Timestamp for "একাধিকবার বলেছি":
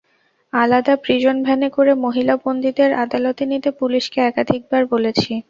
4.23-5.31